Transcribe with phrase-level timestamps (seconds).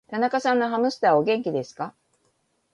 [0.09, 1.93] 田中さんのハムスターは、お元気ですか。